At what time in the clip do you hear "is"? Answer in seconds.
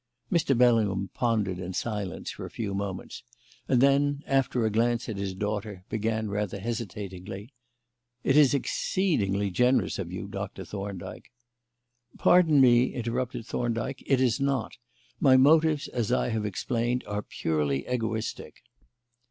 8.35-8.55, 14.19-14.39